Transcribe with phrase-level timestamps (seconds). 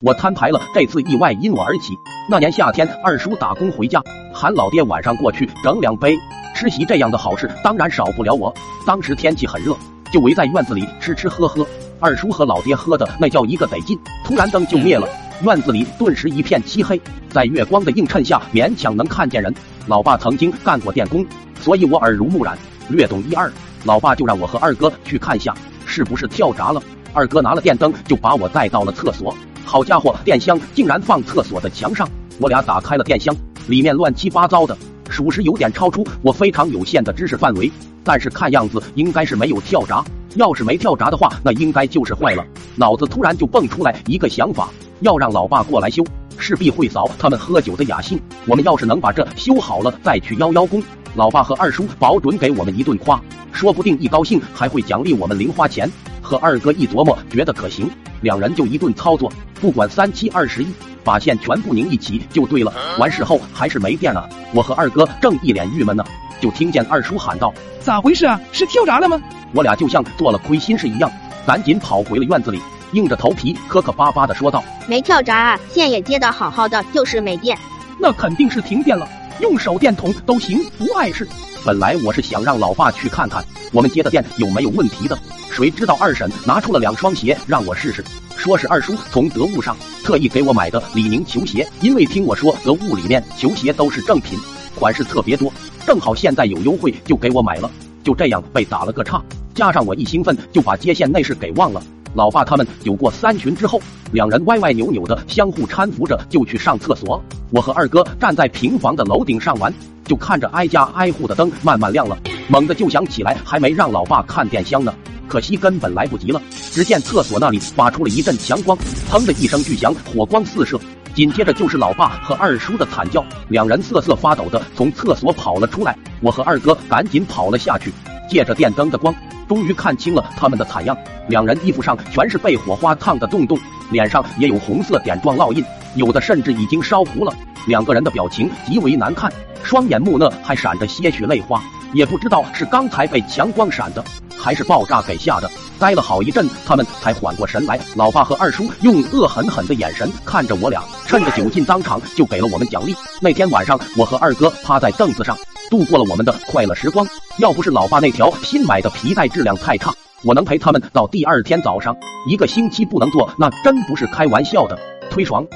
[0.00, 1.92] 我摊牌了，这次意外因我而起。
[2.30, 4.00] 那年夏天，二叔打工回家，
[4.32, 6.16] 喊老爹晚上过去整两杯。
[6.54, 8.54] 吃席这样的好事，当然少不了我。
[8.86, 9.76] 当时天气很热，
[10.12, 11.66] 就围在院子里吃吃喝喝。
[11.98, 13.98] 二叔和老爹喝的那叫一个得劲。
[14.24, 15.08] 突然灯就灭了，
[15.42, 19.52] 院子里顿时一片漆黑，在月光的映衬下，勉强能看见人。
[19.88, 21.26] 老爸曾经干过电工，
[21.60, 22.56] 所以我耳濡目染，
[22.88, 23.50] 略懂一二。
[23.82, 25.52] 老爸就让我和二哥去看下，
[25.86, 26.80] 是不是跳闸了。
[27.12, 29.34] 二哥拿了电灯，就把我带到了厕所。
[29.68, 32.08] 好家伙，电箱竟然放厕所的墙上！
[32.40, 34.74] 我俩打开了电箱，里面乱七八糟的，
[35.10, 37.70] 属实有点超出我非常有限的知识范围。
[38.02, 40.02] 但是看样子应该是没有跳闸，
[40.36, 42.42] 要是没跳闸的话，那应该就是坏了。
[42.76, 44.70] 脑子突然就蹦出来一个想法，
[45.00, 46.02] 要让老爸过来修，
[46.38, 48.18] 势必会扫他们喝酒的雅兴。
[48.46, 50.82] 我们要是能把这修好了，再去邀邀功，
[51.14, 55.90] 老爸和二叔保准给我们一顿夸，说不定一高兴还会奖励我们零花钱。
[56.28, 59.32] 和二哥一琢磨，觉得可行，两人就一顿操作，
[59.62, 60.66] 不管三七二十一，
[61.02, 62.70] 把线全部拧一起就对了。
[62.98, 66.04] 完事后还是没电了，我和二哥正一脸郁闷呢，
[66.38, 68.38] 就听见二叔喊道：“咋回事啊？
[68.52, 69.18] 是跳闸了吗？”
[69.54, 71.10] 我俩就像做了亏心事一样，
[71.46, 72.60] 赶紧跑回了院子里，
[72.92, 77.56] 硬着头皮磕磕巴巴的说道：“没跳闸啊，线也接的好好的，就是没电。
[77.98, 79.08] 那肯定是停电了，
[79.40, 81.26] 用手电筒都行，不碍事。
[81.64, 85.18] 本来我是想让老爸去看看我们接的电有没有问题的。”
[85.50, 88.04] 谁知道二婶拿出了两双鞋让我试试，
[88.36, 94.38] 说是二叔从得物上特意给我买的李宁球鞋，因为听我说得物里面球鞋都是正品，
[94.76, 95.52] 款式特别多，
[95.86, 97.70] 正好现在有优惠，就给我买了。
[98.04, 99.20] 就这样被打了个岔，
[99.54, 101.82] 加上我一兴奋就把接线那事给忘了。
[102.14, 103.80] 老爸他们酒过三巡之后，
[104.12, 107.22] 两人歪歪扭扭的相互搀扶着就去上厕所。
[107.50, 109.72] 我和二哥站在平房的楼顶上玩，
[110.04, 112.16] 就看着挨家挨户的灯慢慢亮了，
[112.48, 114.92] 猛地就想起来还没让老爸看电箱呢。
[115.26, 116.40] 可惜根本来不及了。
[116.70, 118.76] 只见厕所那里发出了一阵强光，
[119.10, 120.80] 砰的一声巨响，火光四射。
[121.14, 125.96] 紧接着就是老爸和二叔的惨叫，两人瑟瑟发抖的从厕所跑了出来。
[126.20, 127.92] 我和二哥赶紧跑了下去，
[128.30, 129.14] 借着电灯的光，
[129.48, 130.96] 终于看清了他们的惨样。
[131.28, 133.58] 两人衣服上全是被火花烫的洞洞，
[133.90, 135.64] 脸上也有红色点状烙印，
[135.94, 137.34] 有的甚至已经烧糊了。
[137.66, 139.32] 两个人的表情极为难看，
[139.62, 141.62] 双眼木讷，还闪着些许泪花。
[141.94, 144.04] 也不知道是刚才被强光闪的。
[144.40, 147.78] 还是爆炸给吓的，待了好一阵，他们才缓过神来。
[147.96, 152.94] 老爸和二叔用恶狠狠的眼神看着我俩，趁着酒劲当场就给了我们奖励。
[153.20, 155.36] 那天晚上，我和二哥趴在凳子上
[155.68, 157.04] 度过了我们的快乐时光。
[157.38, 159.94] 要不是老爸那条新买的皮带质量太差，
[160.24, 161.96] 我能陪他们到第二天早上。
[162.28, 164.76] 一个星期不能做，那真不是开玩笑的。
[165.08, 165.46] 推爽。